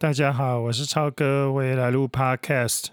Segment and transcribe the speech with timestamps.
[0.00, 2.84] 大家好，我是超哥，我也来录 Podcast。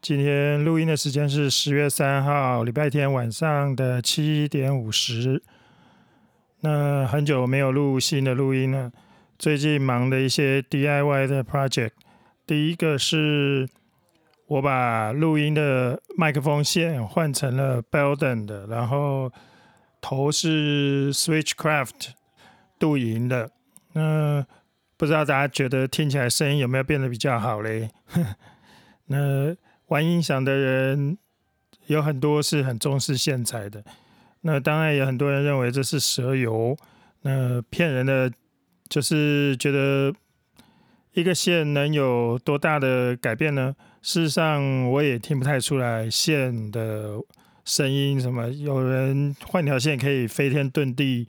[0.00, 5.42] 今天录音的时间是十月三号，礼拜天晚上的七点五十。
[6.60, 8.92] 那很久没有录新的录音了，
[9.36, 11.90] 最近忙的一些 DIY 的 project。
[12.46, 13.68] 第一个是
[14.46, 19.32] 我把录音的麦克风线换成了 Belden 的，然后
[20.00, 22.10] 头是 Switchcraft
[22.78, 23.50] 镀银的。
[23.94, 24.46] 那
[24.96, 27.90] 不知道大家觉得听起来声音有没有变得比较好嘞？
[29.06, 29.54] 那
[29.88, 31.18] 玩音响的人
[31.86, 33.84] 有很多是很重视线材的，
[34.40, 36.76] 那当然也很多人认为这是蛇油，
[37.22, 38.32] 那骗人的
[38.88, 40.12] 就是觉得
[41.12, 43.76] 一个线能有多大的改变呢？
[44.02, 47.20] 事实上我也听不太出来线的
[47.64, 51.28] 声音，什么有人换条线可以飞天遁地。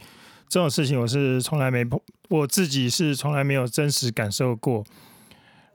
[0.49, 4.85] 这种事情我是从来没碰，我自己是从来没有真实感受过。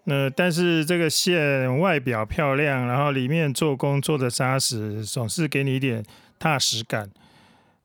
[0.04, 6.02] 那但是这个线外表漂亮，然后里面做工做的扎实，总是给你一点
[6.38, 7.10] 踏实感。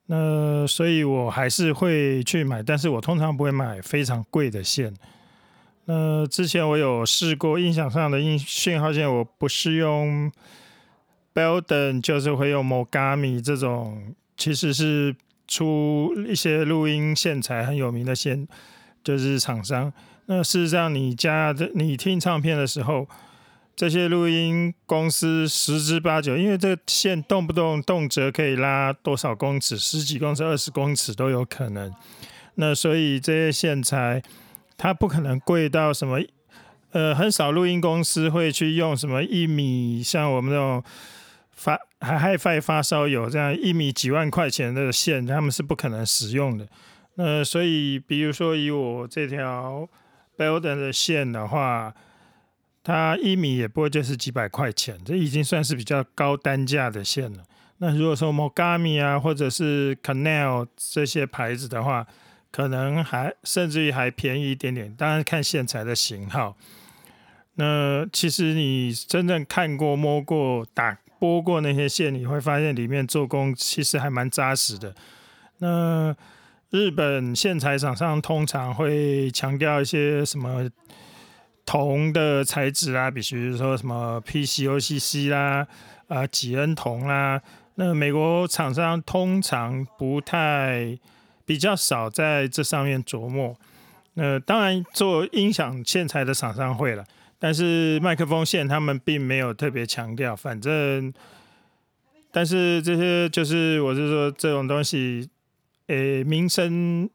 [0.06, 4.94] 那所以我还是会去买，但是我通常不会买非常贵的线。
[5.84, 10.32] 那之前我有试过音响上的音讯号线，我不是用
[11.34, 15.14] Belden，就是会用 Mogami 这种，其实是。
[15.48, 18.46] 出一些录音线材很有名的线，
[19.02, 19.90] 就是厂商。
[20.26, 23.08] 那事实上，你家的你听唱片的时候，
[23.74, 31.90] 这些录音公司十之八九，因为这线动不动动辄可以拉多少公尺，十几公尺、二十公尺都有可能。
[32.56, 34.22] 那所以这些线材，
[34.76, 36.20] 它不可能贵到什么，
[36.92, 40.84] 呃，很少录音公司会去用什么一米，像我们这种。
[41.58, 46.68] 发还 HiFi 发烧友这样一米几万块钱的线，他们是不可能使用的。
[47.16, 49.88] 那所以，比如说以我这条
[50.36, 51.92] Belden 的线的话，
[52.84, 57.42] 它一米也不会就是几百块钱，这已经算是比较高单价的线了。
[57.78, 62.06] 那如果说 Mogami 啊，或者是 Canal 这些牌子的话，
[62.52, 64.94] 可能还甚至于还便宜一点点。
[64.94, 66.56] 当然看线材的型号。
[67.56, 70.96] 那其实你真正看过、摸过、打。
[71.18, 74.94] 拨过那些线，你会发现里面做工其实还蛮扎实的。
[75.58, 76.14] 那
[76.70, 80.68] 日本线材厂商通常会强调一些什么
[81.64, 85.66] 铜的材质啊，比如说什么 PCOCC 啦、
[86.08, 87.40] 啊几恩铜啦。
[87.74, 90.98] 那美国厂商通常不太
[91.44, 93.56] 比较少在这上面琢磨。
[94.14, 97.04] 那当然做音响线材的厂商会了。
[97.38, 101.12] 但是麦克风线他们并没有特别强调，反正，
[102.32, 105.28] 但是这些就是我是说这种东西，
[105.86, 107.08] 诶，名声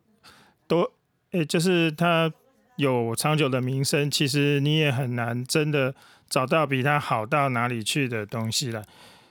[0.68, 0.90] 都，
[1.32, 2.32] 诶，就是它
[2.78, 5.94] 有长久的名声，其实你也很难真的
[6.30, 8.84] 找到比它好到哪里去的东西了。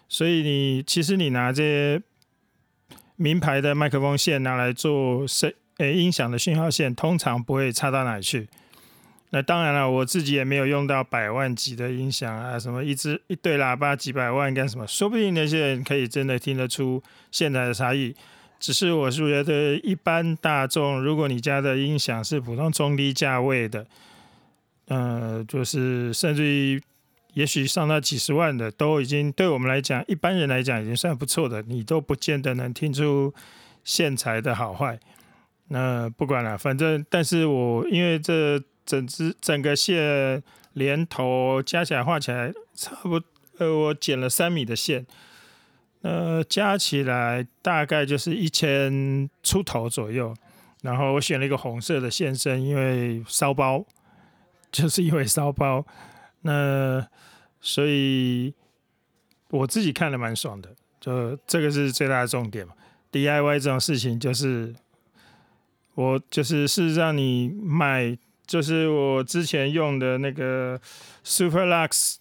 [0.09, 2.03] 所以你其实你拿这些
[3.17, 8.47] 名牌的麦克风线拿来做声，诶，音响的讯号线，通常不会差到哪里去。
[9.35, 14.87] 那当然了，我自己也没有用到百万级的音响啊，什么一支一对喇叭几百万干什么？
[14.87, 18.15] 说不定那些人可以真的听得出现在的差异。
[18.61, 23.87] 只是我是觉得一般大众，如果你家的音响是普通中低价位的，
[24.89, 26.83] 呃，就是甚至于
[27.33, 33.33] 也许上到几十万的，都已经对我们来讲，一般人来讲已经算不错的，你都不见得能听出
[33.83, 35.01] 线材的好坏。
[35.69, 38.63] 那不管了，反正但是我因为这。
[38.85, 40.43] 整只整个线
[40.75, 43.29] 连头加起来画起来差不多，
[43.59, 45.07] 呃，我剪了三米的线，
[46.01, 50.35] 呃，加起来大概就是一千出头左右。
[50.81, 53.85] 然后我选了一个红色的线身，因为骚包，
[54.73, 55.87] 就是因为骚包。
[56.41, 57.07] 那
[57.61, 58.53] 所以
[59.51, 62.73] 我自己看了蛮爽的，就这个是最大的重点嘛。
[63.13, 64.75] DIY 这种事情就是
[65.95, 68.19] 我就是事实上你买。
[68.53, 70.79] 就是我之前用的那个
[71.25, 72.17] Superlux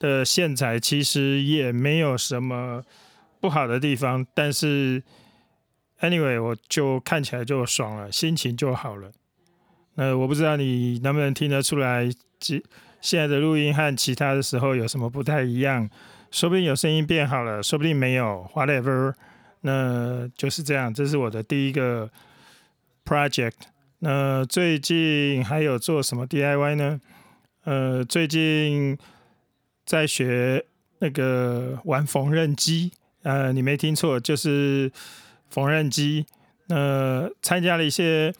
[0.00, 2.82] 的线材，其实也没有什么
[3.38, 5.00] 不好的地方，但是
[6.00, 9.12] anyway 我就看起来就爽了，心情就好了。
[9.94, 12.10] 那我不知道你能不能听得出来，
[12.40, 12.60] 现
[13.00, 15.88] 现在的录音和其他的时候有什么不太一样？
[16.32, 19.14] 说不定有声音变好了，说不定没有，whatever。
[19.60, 22.10] 那就是这样，这是我的第一个
[23.04, 23.52] project。
[24.00, 27.00] 那最近还有做什么 DIY 呢？
[27.64, 28.96] 呃，最近
[29.84, 30.64] 在学
[31.00, 32.92] 那个玩缝纫机，
[33.22, 34.92] 呃，你没听错，就是
[35.50, 36.26] 缝纫机。
[36.68, 38.32] 呃，参加了一些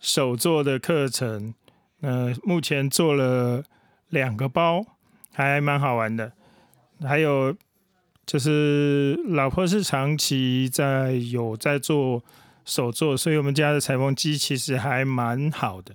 [0.00, 1.54] 手做的课程。
[2.00, 3.62] 呃，目前做了
[4.08, 4.84] 两个包，
[5.32, 6.32] 还蛮好玩的。
[7.00, 7.54] 还有
[8.24, 12.24] 就是老婆是长期在有在做
[12.64, 15.94] 手作，所以我们家的裁缝机其实还蛮好的。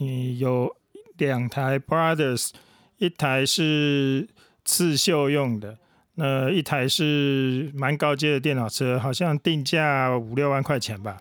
[0.00, 0.74] 嗯，有
[1.18, 2.50] 两台 Brothers，
[2.98, 4.28] 一台是
[4.64, 5.78] 刺绣用的，
[6.14, 11.18] 那一台是蛮高阶的电脑车，好像定价五六万块钱吧。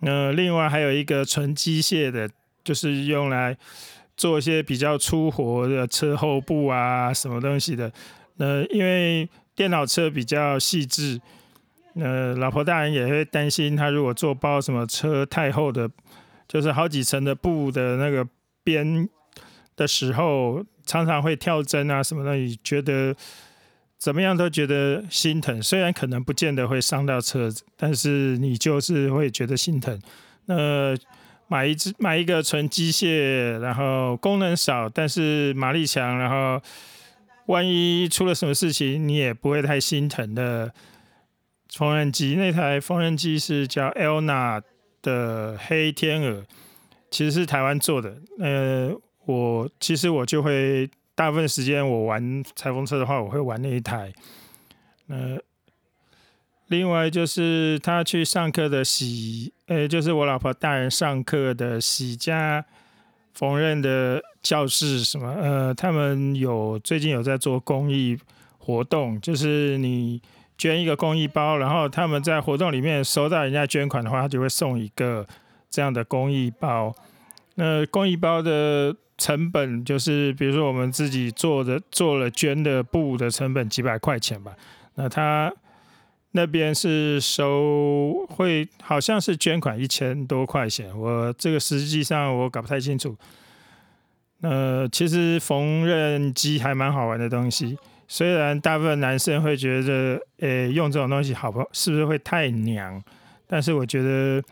[0.00, 2.28] 那另外还有一个纯机械的，
[2.62, 3.56] 就是用来
[4.16, 7.92] 做一些比较粗活的车后部啊，什么东西的。
[8.36, 11.20] 那因为电脑车比较细致，
[11.94, 15.88] 那老婆大人也会担心，他如果做包什么车太厚的，
[16.46, 18.26] 就是好几层的布的那个
[18.62, 19.08] 边
[19.76, 23.14] 的时候，常常会跳针啊什么的，觉得
[23.98, 25.62] 怎么样都觉得心疼。
[25.62, 30.00] 虽然可能不见得会伤到车子，但是你就是会觉得心疼。
[30.46, 30.96] 那
[31.48, 36.60] 买一只买一个纯机械，然后功能少，但是马力强，然后。
[37.46, 40.72] 万一出了什么事情，你也不会太心疼的。
[41.76, 44.62] 缝纫机那台缝纫机是叫 Elna
[45.02, 46.44] 的黑天鹅，
[47.10, 48.16] 其实是台湾做的。
[48.38, 48.92] 呃，
[49.24, 54.12] 我其实我就会大部分时间我玩裁缝车的话，我会玩那一台。
[55.08, 55.38] 呃，
[56.68, 62.64] 另外就是他去上课的洗，呃，就是我老婆大人上课的洗家。
[63.34, 65.28] 缝纫的教室什么？
[65.28, 68.16] 呃，他们有最近有在做公益
[68.58, 70.22] 活动，就是你
[70.56, 75.26] 捐一个公益包，然后他们在活动里面收到人家捐款的话，他就会送一个
[75.70, 76.94] 这样的公益包。
[77.56, 84.52] 那公益包的成本就是，比如说我们自己做的做了捐的布的成本几百块钱吧。
[84.94, 85.52] 那他。
[86.36, 93.16] 那边是收会，好像是捐款一千多块钱，我这个实际上我搞不太清楚。
[94.40, 103.02] 呃，其实缝纫机还蛮好玩的东西，虽然大部分男生会觉得，诶，用这种东西好不，是不是会太娘？
[103.46, 104.42] 但是我觉得，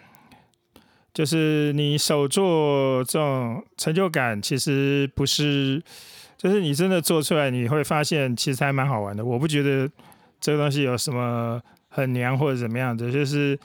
[1.14, 5.82] 就是你手做这种成就感，其实不是，
[6.37, 9.25] 就是你真的做出来，你会发现其实还蛮好玩的。
[9.25, 9.90] 我不觉得。
[10.44, 13.12] 这个东西有什么很娘或者怎么样的？
[13.12, 13.56] 就是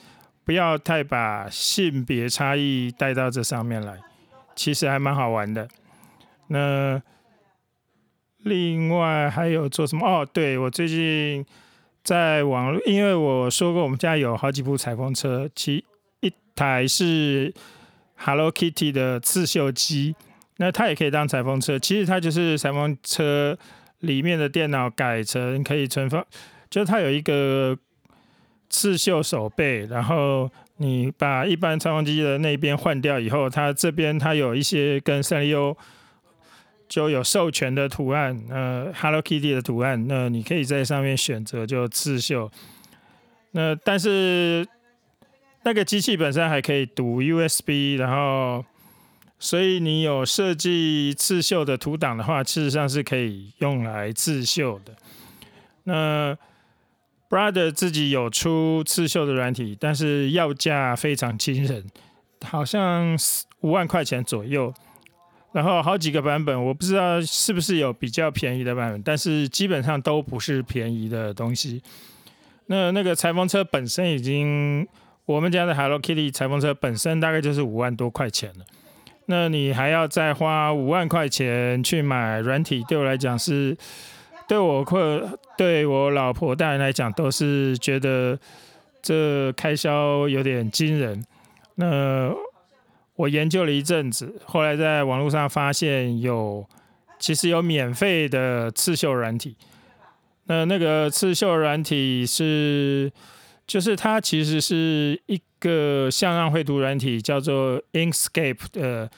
[0.44, 3.98] 不要太把性别差异带到这上面来，
[4.54, 5.66] 其实还蛮好玩的。
[6.46, 7.02] 那
[8.48, 10.06] 另外还有做什么？
[10.06, 11.44] 哦，对我最近
[12.02, 15.84] 在网络，因为我说过我们家有好几部裁缝车，其
[16.20, 17.52] 一台是
[18.16, 20.16] Hello Kitty 的刺绣机，
[20.56, 21.78] 那它也可以当裁缝车。
[21.78, 23.56] 其实它就是裁缝车
[24.00, 26.24] 里面的电脑改成可以存放。
[26.70, 27.78] 就是它有一个
[28.68, 35.76] 刺绣手背，然后你把一般裁缝机的那边换掉以后，它这边它有一些跟三丽鸥
[36.88, 42.50] 就有授权的图案，呃，Hello Kitty 的图案，那你可以在上面选择就刺绣。
[43.50, 44.66] 那但是
[45.64, 48.64] 那个机器本身还可以读 USB，然后
[49.38, 54.94] 所以你有设计刺绣的图档的话，事实上是可以用来刺绣的。
[55.84, 56.36] 那
[57.28, 61.84] Brother 自己有出刺绣的软体，但是要价非常惊人，
[62.42, 63.18] 好像
[63.60, 64.72] 五万块钱左右。
[65.52, 71.82] 然后好几个版本，我不知道是不是有比较便宜的版本，但是基本上都不是便宜的东西。
[72.66, 74.86] 那那个裁缝车本身已经，
[75.24, 78.64] 我们家的 Hello Kitty 裁缝车本身大概就是五万多块钱了。
[79.26, 83.76] 那你还要再花五万块钱去买软体，对我来讲是。
[84.48, 88.38] 对我或对我老婆大人来讲，都是觉得
[89.02, 91.22] 这开销有点惊人。
[91.74, 92.32] 那
[93.18, 96.64] 我研究了一阵子，后来在网络上发现有
[97.18, 99.56] 其实有免费的刺绣软体。
[100.44, 103.12] 那那个刺绣软体是，
[103.66, 109.10] 就是它其实是一个向量绘图软体，叫做 Inkscape 的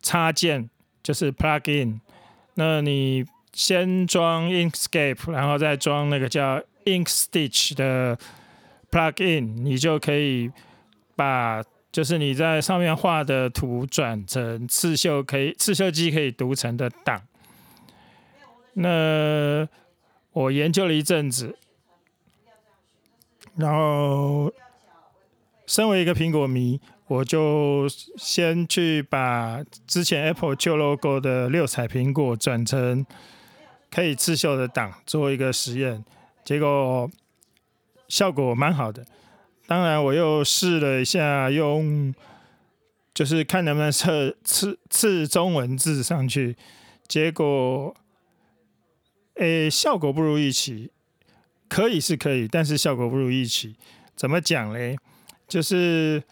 [0.00, 0.70] 插件，
[1.02, 1.98] 就是 Plugin。
[2.54, 8.16] 那你先装 Inkscape，然后再装那个叫 Inkstitch 的
[8.92, 10.52] plugin，你就可以
[11.16, 11.64] 把
[11.98, 17.20] 就是你在上面画的图转成刺绣可以刺绣机可以读成的档。
[18.74, 19.68] 那
[20.30, 21.58] 我研究了一阵子，
[23.56, 24.52] 然后
[25.66, 33.04] 身为一个苹果迷，我就先去把之前 Apple 旧 logo 的六彩苹果转成。
[33.90, 36.04] 可以刺绣的档做一个实验，
[36.44, 37.10] 结果
[38.06, 39.04] 效果蛮好的。
[39.68, 42.14] 当然，我又试了一下用，
[43.12, 46.56] 就是看能不能测刺刺中文字上去，
[47.06, 47.94] 结果，
[49.34, 50.90] 诶，效果不如预期。
[51.68, 53.76] 可以是可以，但是效果不如预期。
[54.16, 54.96] 怎么讲嘞？
[55.46, 56.22] 就是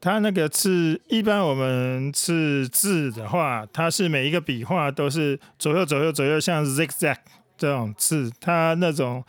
[0.00, 7.18] 它那个刺，一般我们刺字的话，它是每一个笔画都是左右左右左右，像 zigzag
[7.56, 9.24] 这种字，它那种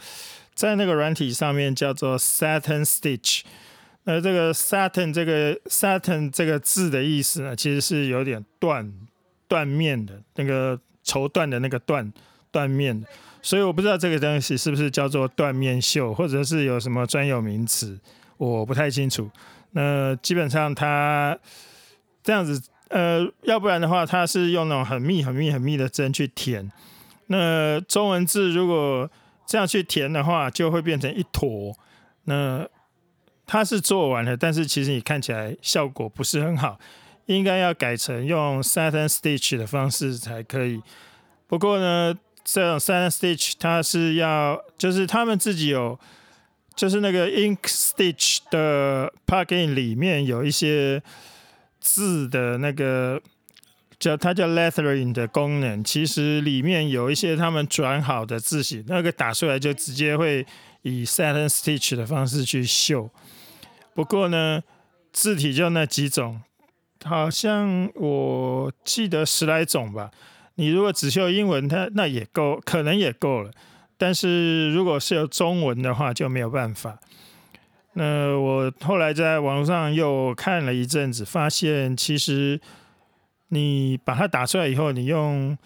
[0.57, 3.41] 在那个软体上面叫做 Satin Stitch。
[4.05, 8.91] 那这个 Satin 这个 Satin 这个字的意思呢，其实是有点断
[9.47, 12.11] 断面的那个绸缎的那个断
[12.49, 13.05] 断面，
[13.41, 17.99] 所以我不知道这个东西是不是叫做缎面绣，或者是有什么专有名词，
[18.37, 19.29] 我不太清楚。
[19.71, 21.37] 那基本上它
[22.23, 26.71] 这样子，呃，要不然的话，它是用那种很密、很密、很密的针去填。
[27.27, 29.11] 那中文字如果
[29.47, 31.75] 这样去填的话，就会变成一坨。
[32.25, 32.67] 那
[33.45, 36.77] 它是做完了，但是其实你看起来效果不是很好，
[37.27, 40.81] 应该要改成用 satin stitch 的方式才可以。
[41.47, 42.13] 不过呢，
[42.43, 45.97] 这种 satin stitch 它是要，就是他们自己有，
[46.75, 51.01] 就是那个 ink stitch 的 plugin 里面有一些
[51.79, 53.21] 字的那个
[53.99, 60.45] 叫它叫 lettering 的功能，其实里面有一些他们转好的字型，那个打出来就直接会
[60.83, 63.09] 以 satin stitch 的方式去绣。
[63.93, 64.61] 不过呢，
[65.11, 66.41] 字体就那几种，
[67.03, 70.11] 好像我记得十来种吧。
[70.55, 73.51] 你如果只绣英文，它那也够，可能也够了。
[73.97, 76.99] 但是如果是有中文的话，就没有办法。
[77.93, 82.61] 那我后来在网络上又看了一阵子，发现其实
[83.49, 85.57] 你把它打出来以后，你用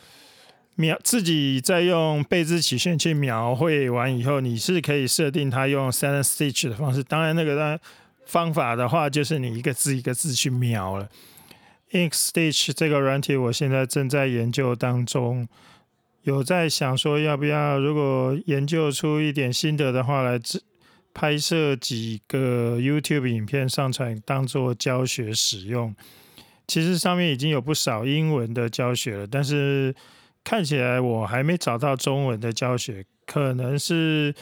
[0.76, 7.04] 描自己再用贝兹曲线去描绘完以后，你是可以设定它用 s e n stitch 的方式。
[7.04, 7.78] 当然那个呢。
[8.24, 11.10] 方法的话，就是你一个字一个字去描了。
[11.92, 15.50] Ink Stitch 这个软体，我现在正在研究当中，
[16.22, 20.40] 有在想说要不要，如果研究出一点心得的话，来
[21.14, 25.94] 拍摄几个 YouTube 影片上传，当做教学使用。
[26.72, 29.94] 其实上面已经有不少英文的教学了，但是
[30.42, 34.34] 看起来我还没找到中文的教学，可能是。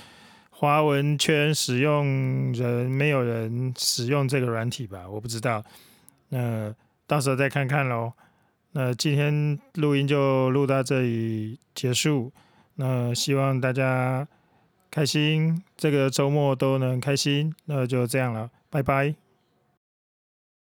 [0.51, 5.09] 华文圈使用人没有人使用这个软体吧？
[5.09, 5.63] 我不知道，
[6.27, 6.75] 那
[7.07, 8.11] 到时候再看看喽。
[8.73, 12.33] 那今天录音就录到这里结束。
[12.75, 14.27] 那希望大家
[14.91, 17.55] 开心，这个周末都能开心。
[17.63, 19.28] 那就这样了，拜拜。